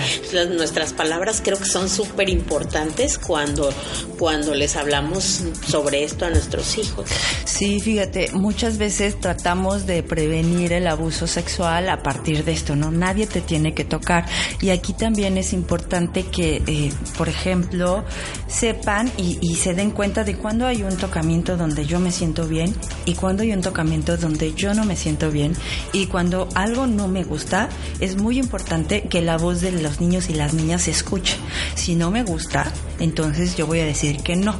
[0.51, 3.71] Nuestras palabras creo que son súper importantes cuando,
[4.19, 7.09] cuando les hablamos sobre esto a nuestros hijos.
[7.45, 12.91] Sí, fíjate, muchas veces tratamos de prevenir el abuso sexual a partir de esto, ¿no?
[12.91, 14.27] Nadie te tiene que tocar.
[14.61, 18.05] Y aquí también es importante que, eh, por ejemplo,
[18.47, 22.47] sepan y, y se den cuenta de cuando hay un tocamiento donde yo me siento
[22.47, 22.75] bien
[23.07, 25.55] y cuando hay un tocamiento donde yo no me siento bien
[25.93, 30.29] y cuando algo no me gusta, es muy importante que la voz de los niños
[30.29, 31.37] y las niñas se escuche.
[31.75, 34.55] Si no me gusta, entonces yo voy a decir que no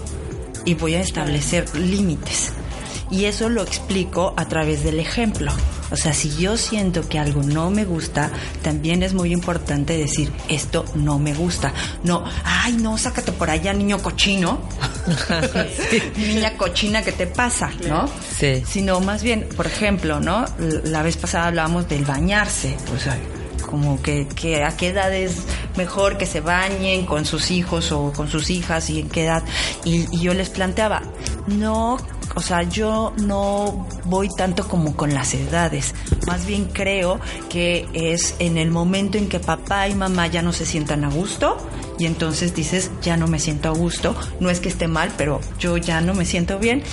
[0.65, 2.53] y voy a establecer límites.
[3.11, 5.53] Y eso lo explico a través del ejemplo.
[5.91, 8.31] O sea, si yo siento que algo no me gusta,
[8.63, 11.73] también es muy importante decir, esto no me gusta.
[12.05, 14.61] No, ay, no, sácate por allá, niño cochino.
[16.17, 17.71] Niña cochina, ¿qué te pasa?
[17.89, 18.09] ¿No?
[18.39, 18.63] Sí.
[18.67, 20.45] Sino más bien, por ejemplo, ¿no?
[20.85, 22.77] La vez pasada hablábamos del bañarse.
[22.95, 23.19] O sea,
[23.69, 25.37] como que, que a qué edad es
[25.77, 29.43] mejor que se bañen con sus hijos o con sus hijas y en qué edad.
[29.85, 31.03] Y, y yo les planteaba,
[31.47, 31.99] no,
[32.39, 35.93] o sea, yo no voy tanto como con las edades.
[36.29, 40.53] Más bien creo que es en el momento en que papá y mamá ya no
[40.53, 41.57] se sientan a gusto
[41.99, 44.15] y entonces dices, ya no me siento a gusto.
[44.39, 46.85] No es que esté mal, pero yo ya no me siento bien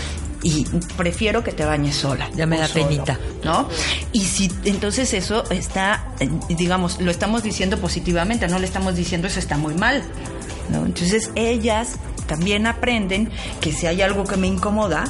[0.42, 0.66] y
[0.98, 2.28] prefiero que te bañes sola.
[2.36, 3.20] Ya me da solo, penita.
[3.44, 3.70] ¿No?
[4.14, 6.08] Y si entonces eso está,
[6.50, 10.02] digamos, lo estamos diciendo positivamente, no le estamos diciendo eso está muy mal.
[10.72, 10.88] ¿no?
[10.88, 13.30] Entonces ellas también aprenden
[13.62, 15.06] que si hay algo que me incomoda,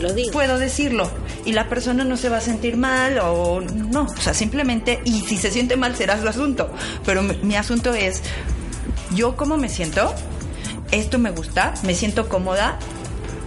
[0.00, 0.32] Lo digo.
[0.32, 1.10] puedo decirlo
[1.44, 5.20] y la persona no se va a sentir mal o no, o sea, simplemente, y
[5.20, 6.70] si se siente mal será su asunto,
[7.04, 8.22] pero mi, mi asunto es,
[9.14, 10.14] yo cómo me siento,
[10.90, 12.78] esto me gusta, me siento cómoda,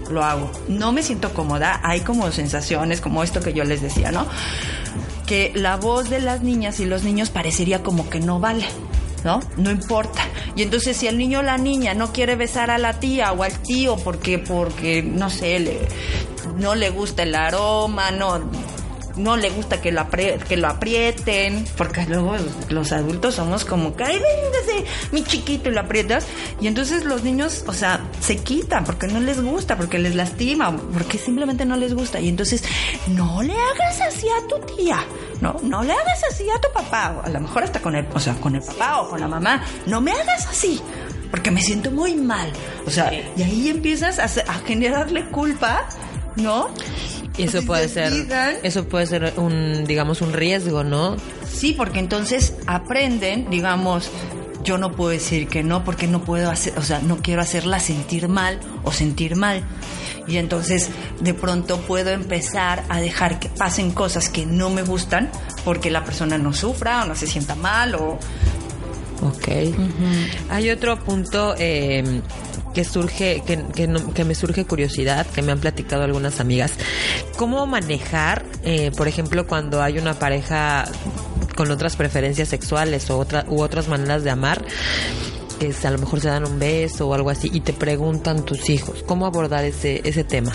[0.10, 0.52] lo hago.
[0.68, 4.28] No me siento cómoda, hay como sensaciones, como esto que yo les decía, ¿no?
[5.26, 8.66] Que la voz de las niñas y los niños parecería como que no vale.
[9.24, 9.40] ¿No?
[9.58, 10.22] No importa.
[10.56, 13.44] Y entonces si el niño o la niña no quiere besar a la tía o
[13.44, 15.80] al tío porque, porque no sé, le,
[16.58, 18.50] no le gusta el aroma, no,
[19.18, 22.36] no le gusta que lo, que lo aprieten, porque luego
[22.70, 26.28] los adultos somos como que, ay, véngase, mi chiquito, y lo aprietas.
[26.62, 30.76] Y entonces los niños, o sea, se quitan porque no les gusta, porque les lastima,
[30.94, 32.20] porque simplemente no les gusta.
[32.20, 32.64] Y entonces,
[33.08, 35.00] no le hagas así a tu tía,
[35.42, 38.08] no, no le hagas así a tu papá, o a lo mejor hasta con el,
[38.14, 40.82] o sea, con el papá o con la mamá, no me hagas así.
[41.32, 42.50] Porque me siento muy mal.
[42.86, 45.86] O sea, y ahí empiezas a, a generarle culpa,
[46.38, 46.70] ¿no?
[47.38, 51.18] Eso puede se ser, eso puede ser un, digamos, un riesgo, ¿no?
[51.48, 54.10] Sí, porque entonces aprenden, digamos,
[54.64, 57.80] yo no puedo decir que no porque no puedo hacer, o sea, no quiero hacerla
[57.80, 59.64] sentir mal o sentir mal.
[60.28, 60.90] Y entonces
[61.22, 65.30] de pronto puedo empezar a dejar que pasen cosas que no me gustan
[65.64, 68.18] porque la persona no sufra o no se sienta mal o
[69.22, 69.48] Ok.
[70.50, 72.04] Hay otro punto eh,
[72.76, 76.74] que surge, que, que, que me surge curiosidad, que me han platicado algunas amigas.
[77.38, 80.86] ¿Cómo manejar, eh, por ejemplo, cuando hay una pareja
[81.56, 84.64] con otras preferencias sexuales o otra, u otras maneras de amar?
[85.58, 88.70] que a lo mejor se dan un beso o algo así y te preguntan tus
[88.70, 90.52] hijos cómo abordar ese ese tema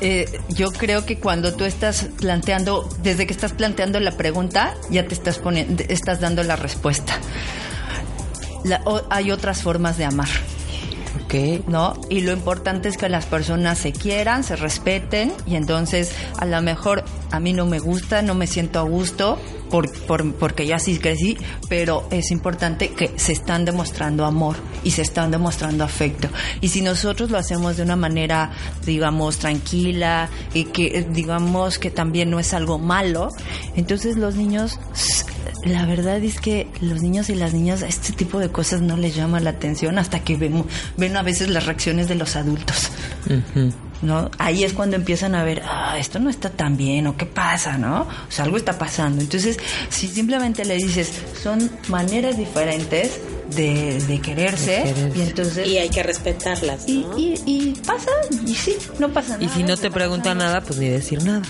[0.00, 5.06] Eh, yo creo que cuando tú estás planteando, desde que estás planteando la pregunta, ya
[5.06, 7.18] te estás poniendo, estás dando la respuesta.
[8.64, 10.28] La- o- hay otras formas de amar.
[11.66, 11.94] ¿No?
[12.08, 16.60] Y lo importante es que las personas se quieran, se respeten y entonces a lo
[16.62, 19.38] mejor a mí no me gusta, no me siento a gusto
[19.70, 21.36] por, por- porque ya sí crecí,
[21.68, 26.28] pero es importante que se están demostrando amor y se están demostrando afecto.
[26.60, 28.52] Y si nosotros lo hacemos de una manera,
[28.86, 33.30] digamos, tranquila y que digamos que también no es algo malo,
[33.74, 34.78] entonces los niños
[35.64, 38.96] la verdad es que los niños y las niñas a este tipo de cosas no
[38.96, 40.64] les llama la atención hasta que ven,
[40.96, 42.90] ven a veces las reacciones de los adultos.
[44.02, 44.30] ¿No?
[44.38, 47.78] Ahí es cuando empiezan a ver, ah, esto no está tan bien, o qué pasa,
[47.78, 48.02] ¿no?
[48.02, 49.22] O sea, algo está pasando.
[49.22, 51.10] Entonces, si simplemente le dices,
[51.42, 53.18] son maneras diferentes
[53.56, 55.18] de, de quererse, De quererse.
[55.18, 55.66] y entonces.
[55.68, 58.10] Y hay que respetarlas, y, y, y pasa,
[58.46, 59.44] y sí, no pasa nada.
[59.44, 61.42] y si no te preguntan nada pues ni decir nada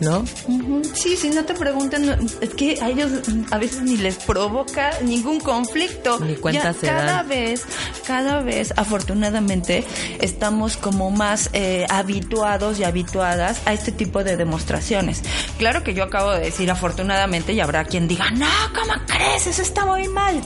[0.00, 0.24] ¿no?
[0.48, 0.82] Ujú.
[0.94, 2.04] Sí, si no te preguntan,
[2.40, 3.10] es que a ellos
[3.50, 6.18] a veces ni les provoca ningún conflicto.
[6.20, 7.28] Ni cuenta Ya se cada dan.
[7.28, 7.62] vez,
[8.06, 9.84] cada vez, afortunadamente,
[10.20, 15.22] estamos como más eh, habituados y habituadas a este tipo de demostraciones.
[15.58, 19.46] Claro que yo acabo de decir afortunadamente y habrá quien diga, no, ¿cómo crees?
[19.46, 20.40] Eso está muy mal.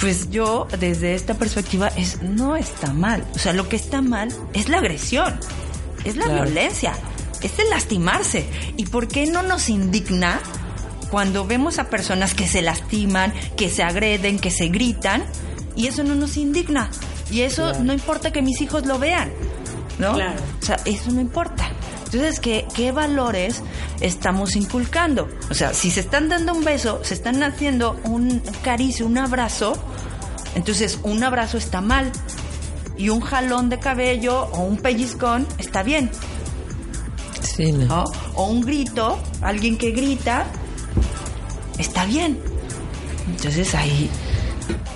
[0.00, 3.24] Pues yo, desde esta perspectiva, es no está mal.
[3.34, 5.40] O sea, lo que está mal es la agresión,
[6.04, 6.44] es la Claro.
[6.44, 6.92] violencia,
[7.42, 8.46] es el lastimarse.
[8.76, 10.40] ¿Y por qué no nos indigna
[11.10, 15.24] cuando vemos a personas que se lastiman, que se agreden, que se gritan?
[15.74, 16.90] Y eso no nos indigna.
[17.30, 19.32] Y eso no importa que mis hijos lo vean,
[19.98, 20.14] ¿no?
[20.14, 20.40] Claro.
[20.62, 21.68] O sea, eso no importa.
[22.04, 23.62] Entonces, ¿qué, ¿qué valores
[24.00, 25.28] estamos inculcando?
[25.50, 29.76] O sea, si se están dando un beso, se están haciendo un caricio, un abrazo,
[30.54, 32.12] entonces un abrazo está mal.
[32.96, 36.10] Y un jalón de cabello o un pellizcón está bien.
[37.56, 37.86] Sí, no.
[37.86, 38.04] ¿no?
[38.34, 40.46] O un grito, alguien que grita,
[41.78, 42.38] está bien.
[43.28, 44.08] Entonces ahí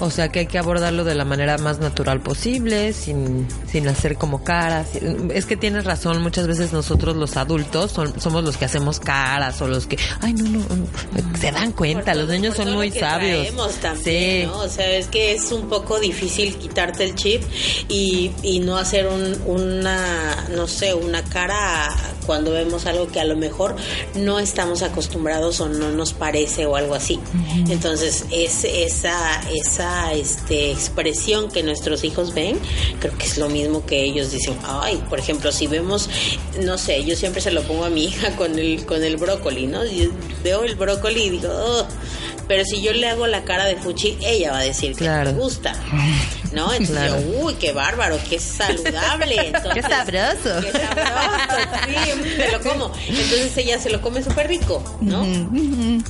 [0.01, 4.17] O sea que hay que abordarlo de la manera más natural posible, sin, sin hacer
[4.17, 4.89] como caras.
[5.33, 9.61] Es que tienes razón, muchas veces nosotros los adultos son- somos los que hacemos caras
[9.61, 13.47] o los que, ay, no, no, no, se dan cuenta, los niños son muy sabios.
[13.81, 14.47] también, Sí.
[14.47, 14.59] ¿no?
[14.61, 17.43] O sea, es que es un poco difícil quitarte el chip
[17.89, 21.89] y, y no hacer un- una, no sé, una cara
[22.31, 23.75] cuando vemos algo que a lo mejor
[24.15, 27.19] no estamos acostumbrados o no nos parece o algo así.
[27.69, 32.57] Entonces, es esa, esa este, expresión que nuestros hijos ven,
[33.01, 36.09] creo que es lo mismo que ellos dicen, ay, por ejemplo, si vemos,
[36.63, 39.67] no sé, yo siempre se lo pongo a mi hija con el, con el brócoli,
[39.67, 39.85] ¿no?
[39.85, 40.11] Yo
[40.45, 41.85] veo el brócoli y digo, "Oh",
[42.47, 45.33] pero si yo le hago la cara de fuchi, ella va a decir que Claro.
[45.33, 45.75] le gusta,
[46.53, 46.73] ¿no?
[46.73, 47.21] Entonces Claro.
[47.21, 49.37] yo, uy, qué bárbaro, qué saludable.
[49.47, 50.61] Entonces, Qué sabroso.
[50.61, 52.93] Qué sabroso, sí, me lo como.
[53.09, 55.25] Entonces ella se lo come súper rico, ¿no?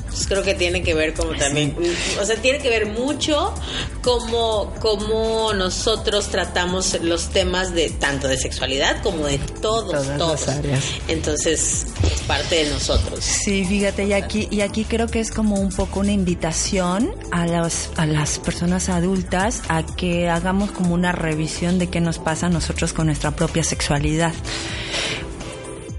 [0.09, 1.77] Pues creo que tiene que ver como también,
[2.21, 3.55] o sea, tiene que ver mucho
[4.03, 10.19] cómo, cómo nosotros tratamos los temas de tanto de sexualidad como de todos, Todas las
[10.19, 10.49] todos.
[10.49, 10.85] áreas.
[11.09, 13.25] Entonces, es parte de nosotros.
[13.25, 17.45] Sí, fíjate, y aquí, y aquí creo que es como un poco una invitación a
[17.45, 22.47] las, a las personas adultas a que hagamos como una revisión de qué nos pasa
[22.47, 24.33] a nosotros con nuestra propia sexualidad.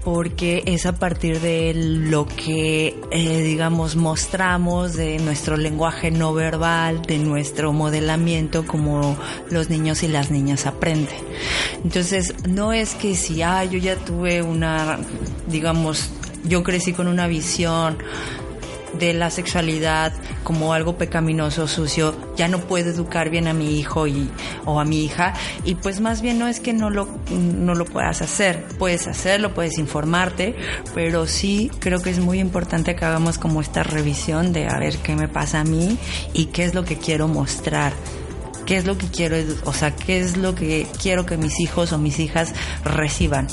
[0.02, 7.02] Porque es a partir de lo que, eh, digamos, mostramos, de nuestro lenguaje no verbal,
[7.02, 9.18] de nuestro modelamiento, como
[9.50, 11.20] los niños y las niñas aprenden.
[11.84, 14.98] Entonces, no es que si, ah, yo ya tuve una,
[15.46, 16.10] digamos,
[16.44, 17.98] yo crecí con una visión
[18.98, 20.12] de la sexualidad
[20.44, 24.28] como algo pecaminoso, sucio, ya no puedo educar bien a mi hijo y,
[24.64, 25.34] o a mi hija.
[25.64, 29.54] Y pues más bien no es que no lo, no lo puedas hacer, puedes hacerlo,
[29.54, 30.54] puedes informarte,
[30.94, 34.98] pero sí creo que es muy importante que hagamos como esta revisión de a ver
[34.98, 35.98] qué me pasa a mí
[36.32, 37.92] y qué es lo que quiero mostrar
[38.66, 41.92] qué es lo que quiero, o sea, qué es lo que quiero que mis hijos
[41.92, 42.52] o mis hijas
[42.84, 43.48] reciban.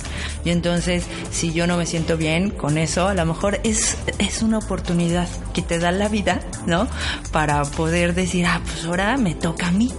[0.46, 4.42] Y entonces, si yo no me siento bien con eso, a lo mejor es, es
[4.42, 6.88] una oportunidad que te da la vida, ¿no?
[7.32, 9.92] Para poder decir, ah, pues ahora me toca a mí.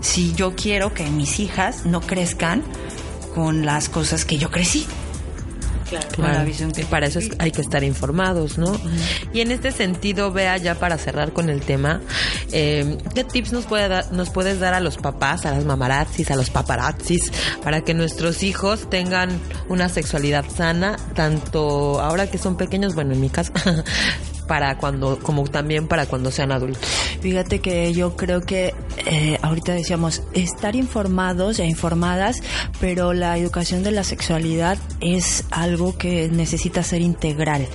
[0.00, 2.62] Si yo quiero que mis hijas no crezcan
[3.34, 4.86] con las cosas que yo crecí.
[5.88, 6.06] Claro.
[6.14, 8.78] Con la Claro, visión que y para eso es- hay que estar informados, ¿no?
[9.32, 12.00] Y en este sentido, vea ya para cerrar con el tema,
[12.52, 16.30] eh, ¿qué tips nos, puede dar, nos puedes dar a los papás, a las mamarazzis,
[16.30, 22.56] a los paparazzis, para que nuestros hijos tengan una sexualidad sana, tanto ahora que son
[22.56, 23.52] pequeños, bueno, en mi caso,
[24.48, 26.82] para cuando, como también para cuando sean adultos?
[27.20, 28.74] Fíjate que yo creo que
[29.06, 32.42] eh, ahorita decíamos estar informados e informadas,
[32.80, 37.68] pero la educación de la sexualidad es algo que necesita ser integral,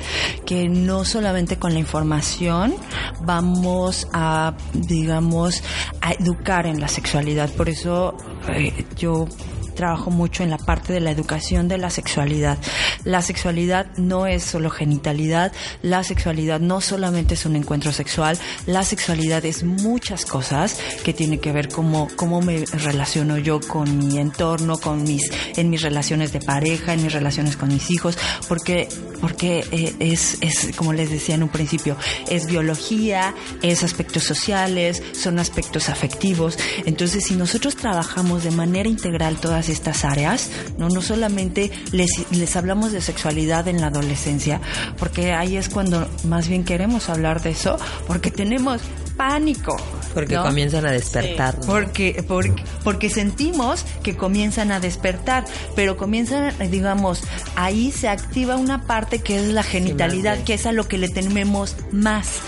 [0.46, 2.76] que no solamente con la información
[3.22, 5.64] vamos a, digamos,
[6.02, 7.50] a educar en la sexualidad.
[7.52, 8.18] Por eso
[8.50, 9.28] eh, yo
[9.74, 12.58] trabajo mucho en la parte de la educación de la sexualidad.
[13.04, 18.84] La sexualidad no es solo genitalidad, la sexualidad no solamente es un encuentro sexual, la
[18.84, 24.20] sexualidad es muchas cosas que tienen que ver cómo, cómo me relaciono yo con mi
[24.20, 28.88] entorno, con mis, en mis relaciones de pareja, en mis relaciones con mis hijos, porque,
[29.22, 31.98] porque eh, es, es, como les decía en un principio,
[32.30, 36.58] es biología, es aspectos sociales, son aspectos afectivos.
[36.86, 42.56] Entonces, si nosotros trabajamos de manera integral todas estas áreas, no, no solamente les, les
[42.56, 44.62] hablamos de sexualidad en la adolescencia,
[44.98, 48.82] porque ahí es cuando más bien queremos hablar de eso, porque tenemos
[49.18, 49.76] pánico.
[50.14, 50.44] Porque ¿no?
[50.44, 51.58] comienzan a despertar.
[51.66, 55.46] Porque, porque, porque sentimos que comienzan a despertar,
[55.76, 57.24] pero comienzan, digamos,
[57.56, 61.10] ahí se activa una parte que es la genitalidad, que es a lo que le
[61.10, 62.42] tememos más.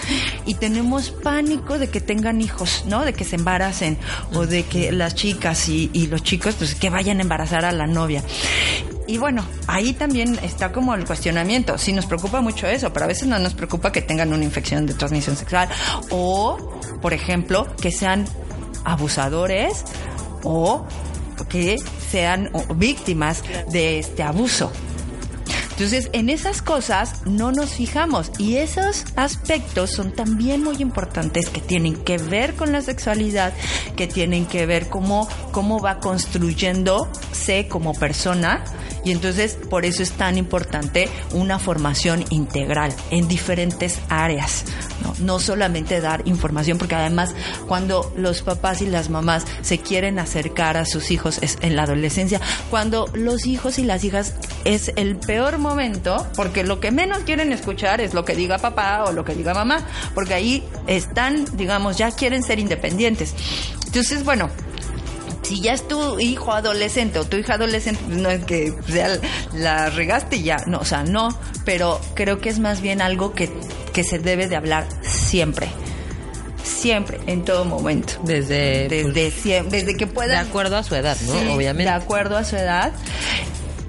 [0.45, 3.04] Y tenemos pánico de que tengan hijos, ¿no?
[3.04, 3.97] De que se embaracen,
[4.34, 7.71] o de que las chicas y, y los chicos, pues que vayan a embarazar a
[7.71, 8.23] la novia.
[9.08, 11.78] Y bueno, ahí también está como el cuestionamiento.
[11.78, 14.86] Sí nos preocupa mucho eso, pero a veces no nos preocupa que tengan una infección
[14.88, 15.69] de transmisión sexual
[16.10, 16.74] o,
[17.06, 18.26] por ejemplo, que sean
[18.84, 19.86] abusadores
[20.41, 20.88] o
[21.50, 21.78] que
[22.10, 24.72] sean víctimas de este abuso.
[25.70, 31.62] Entonces, en esas cosas no nos fijamos y esos aspectos son también muy importantes que
[31.62, 33.54] tienen que ver con la sexualidad,
[33.96, 38.63] que tienen que ver cómo, cómo va construyéndose como persona
[39.06, 44.65] y entonces por eso es tan importante una formación integral en diferentes áreas,
[45.04, 45.13] ¿no?
[45.20, 47.34] no solamente dar información, porque además
[47.68, 51.84] cuando los papás y las mamás se quieren acercar a sus hijos es en la
[51.84, 54.34] adolescencia, cuando los hijos y las hijas
[54.65, 59.06] es el peor momento porque lo que menos quieren escuchar es lo que diga papá
[59.06, 63.36] o lo que diga mamá, porque ahí están, digamos, ya quieren ser independientes.
[63.86, 64.50] Entonces, bueno,
[65.45, 69.19] si ya es tu hijo adolescente o tu hija adolescente, no es que sea
[69.53, 71.29] la regaste y ya, no, o sea, no,
[71.63, 73.49] pero creo que es más bien algo que,
[73.93, 75.67] que se debe de hablar siempre.
[76.63, 78.13] Siempre, en todo momento.
[78.23, 80.38] Desde, Desde, pues, siempre, desde que de puedan.
[80.47, 81.34] acuerdo a su edad, ¿no?
[81.34, 81.91] Sí, Obviamente.
[81.91, 82.91] De acuerdo a su edad.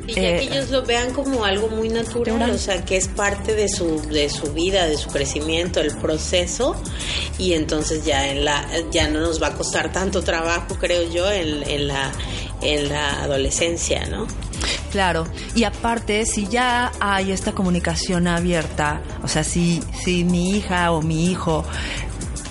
[0.06, 2.50] Y ya Eh, que ellos lo vean como algo muy natural, natural.
[2.54, 6.76] o sea, que es parte de su de su vida, de su crecimiento, el proceso,
[7.38, 11.30] y entonces ya en la ya no nos va a costar tanto trabajo, creo yo,
[11.30, 12.12] en, en la
[12.62, 14.26] en la adolescencia, ¿no?
[14.90, 20.90] Claro, y aparte, si ya hay esta comunicación abierta, o sea, si, si mi hija
[20.92, 21.64] o mi hijo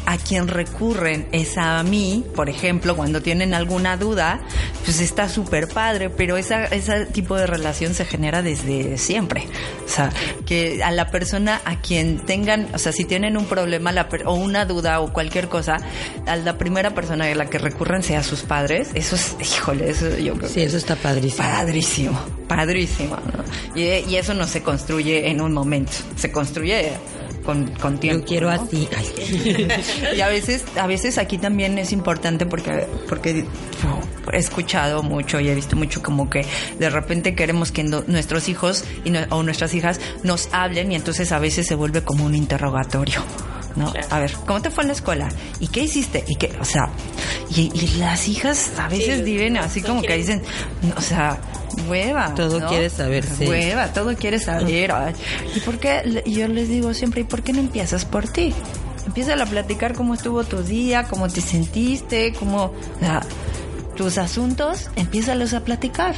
[0.05, 4.39] a quien recurren es a mí, por ejemplo, cuando tienen alguna duda,
[4.83, 9.47] pues está súper padre, pero esa, ese tipo de relación se genera desde siempre.
[9.85, 10.11] O sea,
[10.45, 14.33] que a la persona a quien tengan, o sea, si tienen un problema la o
[14.33, 15.79] una duda o cualquier cosa,
[16.25, 20.17] a la primera persona a la que recurren sea sus padres, eso es, híjole, eso
[20.17, 21.47] yo creo Sí, eso está padrísimo.
[21.47, 23.15] Padrísimo, padrísimo.
[23.15, 23.79] ¿no?
[23.79, 26.93] Y, y eso no se construye en un momento, se construye
[27.45, 28.21] con, con tiempo.
[28.21, 28.61] Yo quiero ¿no?
[28.63, 28.87] así.
[28.97, 29.67] Ay.
[30.17, 33.45] Y a veces, a veces aquí también es importante porque, porque
[34.33, 36.45] he escuchado mucho y he visto mucho como que
[36.79, 40.95] de repente queremos que no- nuestros hijos y no- o nuestras hijas nos hablen y
[40.95, 43.23] entonces a veces se vuelve como un interrogatorio.
[43.75, 43.91] ¿No?
[44.09, 45.29] A ver, ¿cómo te fue en la escuela?
[45.59, 46.23] ¿Y qué hiciste?
[46.27, 46.53] ¿Y qué?
[46.61, 46.89] O sea,
[47.49, 50.41] y, y las hijas a veces Sí, viven así como que quieren-
[50.81, 51.37] dicen, o sea,
[51.87, 52.33] hueva.
[52.35, 52.67] Todo ¿no?
[52.69, 53.45] quieres saber, sí.
[53.45, 54.91] Hueva, todo quieres saber.
[54.93, 55.13] Ay,
[55.55, 56.23] ¿Y por qué?
[56.25, 58.53] Yo les digo siempre, ¿y por qué no empiezas por ti?
[59.05, 62.65] Empieza a platicar cómo estuvo tu día, cómo te sentiste, cómo...
[62.65, 63.21] o sea,
[63.97, 66.15] tus asuntos, empiézalos a platicar.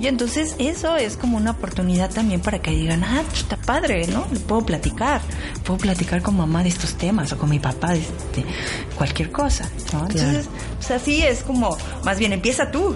[0.00, 4.06] Y entonces eso es como una oportunidad también para que digan, ah, pues está padre,
[4.06, 4.26] ¿no?
[4.32, 5.20] Le puedo platicar.
[5.64, 8.44] Puedo platicar con mamá de estos temas o con mi papá de, de
[8.96, 10.02] cualquier cosa, ¿no?
[10.02, 12.94] Entonces, pues así es como, más bien empieza tú.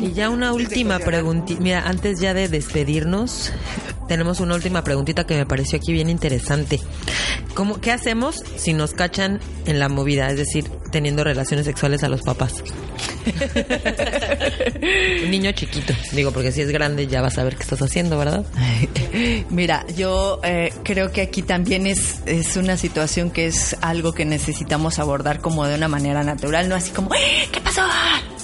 [0.00, 1.60] Y ya una última preguntita.
[1.60, 3.52] Mira, antes ya de despedirnos,
[4.12, 6.78] tenemos una última preguntita que me pareció aquí bien interesante.
[7.54, 10.28] ¿Cómo, ¿Qué hacemos si nos cachan en la movida?
[10.28, 12.62] Es decir, teniendo relaciones sexuales a los papás.
[15.24, 15.94] Un niño chiquito.
[16.12, 18.44] Digo, porque si es grande ya vas a ver qué estás haciendo, ¿verdad?
[19.48, 24.26] Mira, yo eh, creo que aquí también es, es una situación que es algo que
[24.26, 27.48] necesitamos abordar como de una manera natural, no así como, "¡Eh!
[27.50, 27.80] ¿qué pasó?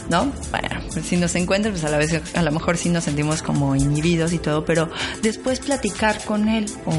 [0.08, 0.32] ¿No?
[0.50, 3.42] Bueno, pues si nos encuentran, pues a la vez, a lo mejor sí nos sentimos
[3.42, 4.90] como inhibidos y todo, pero
[5.20, 6.92] después platicar con él o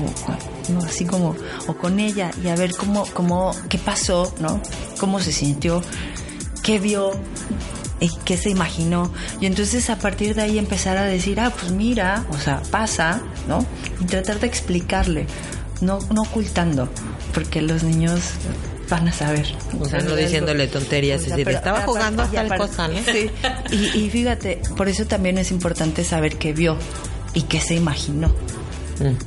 [0.72, 0.80] ¿no?
[0.86, 1.36] así como,
[1.66, 4.62] o con ella y a ver cómo, cómo, qué pasó, ¿no?
[4.99, 5.82] Cómo se sintió,
[6.62, 7.14] qué vio,
[7.99, 9.12] y qué se imaginó.
[9.39, 13.22] Y entonces a partir de ahí empezar a decir, ah, pues mira, o sea, pasa,
[13.47, 13.66] ¿no?
[13.99, 15.28] Y tratar de explicarle,
[15.82, 16.89] no, no ocultando,
[17.34, 18.22] porque los niños
[18.90, 19.46] van a saber.
[19.80, 23.00] O sea, no diciéndole tonterías, es decir, estaba jugando a y tal cosa, ¿no?
[23.12, 23.30] Sí,
[23.72, 23.76] y,
[24.06, 26.78] y fíjate, por eso también es importante saber qué vio
[27.34, 28.34] y qué se imaginó.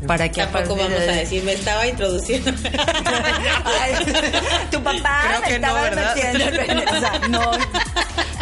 [0.07, 2.51] Para que Tampoco vamos de- a decir, me estaba introduciendo.
[3.65, 3.95] Ay,
[4.71, 6.85] tu papá Creo me que no, estaba pene.
[6.97, 7.53] O sea, no.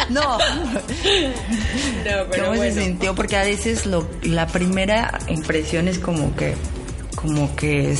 [0.09, 0.37] No.
[0.37, 2.73] No, pero ¿Cómo bueno.
[2.75, 3.15] se sintió?
[3.15, 6.55] Porque a veces lo, la primera impresión es como que,
[7.15, 7.91] como que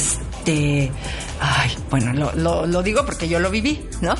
[0.42, 0.92] este,
[1.39, 4.16] ay, bueno, lo, lo, lo digo porque yo lo viví, ¿no?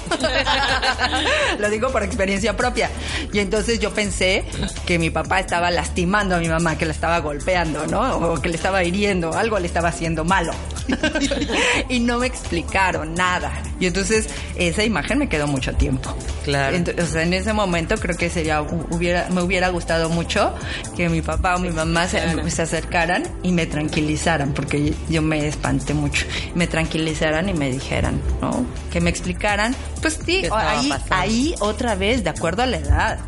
[1.59, 2.91] lo digo por experiencia propia.
[3.34, 4.45] Y entonces yo pensé
[4.86, 8.17] que mi papá estaba lastimando a mi mamá, que la estaba golpeando, ¿no?
[8.17, 10.53] O que le estaba hiriendo, algo le estaba haciendo malo.
[11.89, 13.51] y no me explicaron nada.
[13.79, 16.15] Y entonces esa imagen me quedó mucho tiempo.
[16.43, 16.77] Claro.
[17.01, 20.53] O sea, en ese momento creo que sería hu- hubiera me hubiera gustado mucho
[20.95, 22.19] que mi papá o mi mamá se,
[22.49, 26.25] se acercaran y me tranquilizaran porque yo me espanté mucho
[26.55, 31.15] me tranquilizaran y me dijeran no que me explicaran pues sí ¿Qué estaba ahí pasando?
[31.15, 33.19] ahí otra vez de acuerdo a la edad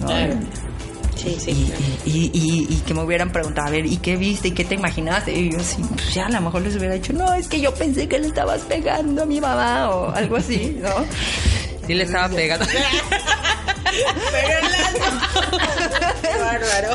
[0.00, 0.08] ¿no?
[1.18, 1.72] Sí, sí.
[2.06, 4.48] y, y, y- y que me hubieran preguntado, a ver, ¿y qué viste?
[4.48, 5.32] ¿Y qué te imaginaste?
[5.36, 7.74] Y yo sí, pues ya a lo mejor les hubiera dicho, no, es que yo
[7.74, 10.90] pensé que le estabas pegando a mi mamá o algo así, ¿no?
[11.86, 12.64] Sí le estaba pegando.
[14.32, 14.68] Pero.
[16.22, 16.94] Qué bárbaro.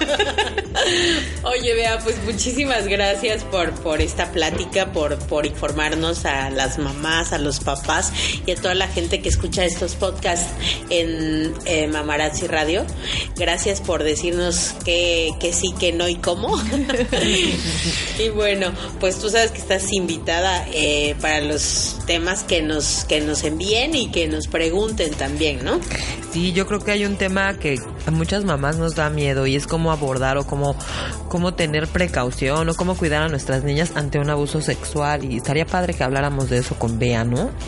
[1.43, 7.33] Oye, Bea, pues muchísimas gracias por, por esta plática, por, por informarnos a las mamás,
[7.33, 8.11] a los papás
[8.45, 10.49] y a toda la gente que escucha estos podcasts
[10.89, 12.85] en eh, Mamarazzi Radio.
[13.35, 16.57] Gracias por decirnos que, que sí, que no y cómo.
[18.19, 23.21] y bueno, pues tú sabes que estás invitada eh, para los temas que nos, que
[23.21, 25.79] nos envíen y que nos pregunten también, ¿no?
[26.31, 29.55] Sí, yo creo que hay un tema que a muchas mamás nos da miedo y
[29.55, 30.62] es cómo abordar o cómo,
[31.29, 35.23] cómo tener precaución o cómo cuidar a nuestras niñas ante un abuso sexual.
[35.25, 37.51] Y estaría padre que habláramos de eso con Bea, ¿no?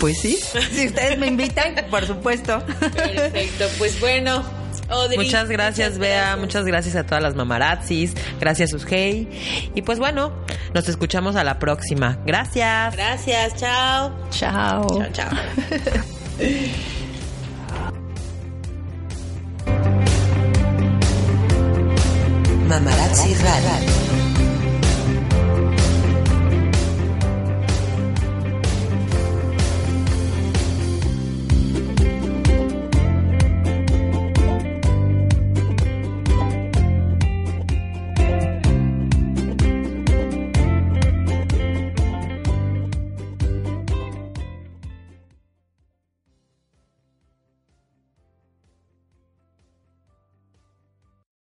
[0.00, 0.38] Pues sí,
[0.72, 2.62] si ustedes me invitan, por supuesto.
[2.78, 4.44] Perfecto, pues bueno.
[4.88, 6.36] Audrey, Muchas gracias, Bea.
[6.36, 8.12] Muchas gracias a todas las mamarazzis.
[8.38, 9.28] Gracias, Usgey.
[9.74, 10.32] Y pues bueno,
[10.74, 12.18] nos escuchamos a la próxima.
[12.26, 12.94] Gracias.
[12.94, 14.12] Gracias, chao.
[14.30, 14.86] Chao.
[14.88, 15.30] Chao, chao.
[22.74, 24.13] Mamarazzi Radio.